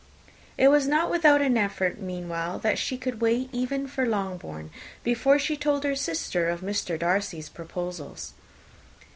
It 0.57 0.69
was 0.69 0.87
not 0.87 1.11
without 1.11 1.43
an 1.43 1.57
effort, 1.57 1.99
meanwhile, 1.99 2.57
that 2.57 2.79
she 2.79 2.97
could 2.97 3.21
wait 3.21 3.51
even 3.53 3.85
for 3.85 4.07
Longbourn, 4.07 4.71
before 5.03 5.37
she 5.37 5.55
told 5.55 5.83
her 5.83 5.95
sister 5.95 6.49
of 6.49 6.61
Mr. 6.61 6.97
Darcy's 6.97 7.49
proposals. 7.49 8.33